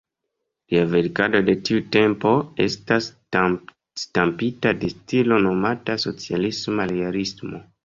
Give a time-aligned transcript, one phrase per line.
[0.73, 2.31] Lia verkado de tiu tempo
[2.65, 3.11] estas
[4.05, 7.65] stampita de stilo nomata socialisma realismo.